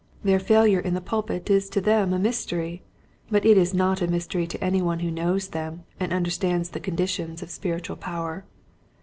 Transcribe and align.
Their 0.23 0.39
failure 0.39 0.79
in 0.79 0.95
the 0.95 0.99
pulpit 0.99 1.47
is 1.51 1.69
to 1.69 1.79
them 1.79 2.11
a 2.11 2.17
mystery, 2.17 2.81
but 3.29 3.45
it 3.45 3.55
is 3.55 3.71
not 3.71 4.01
a 4.01 4.07
mystery 4.07 4.47
to 4.47 4.59
any 4.63 4.81
one 4.81 5.01
who 5.01 5.11
knows 5.11 5.49
them 5.49 5.83
and 5.99 6.11
understands 6.11 6.71
the 6.71 6.79
conditions 6.79 7.43
of 7.43 7.51
spiritual 7.51 7.97
power. 7.97 8.43